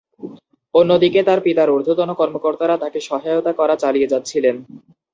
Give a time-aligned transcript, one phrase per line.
[0.75, 4.55] অন্যদিকে তার পিতার ঊর্ধ্বতন কর্মকর্তারা তাকে সহায়তা করা চালিয়ে যাচ্ছিলেন।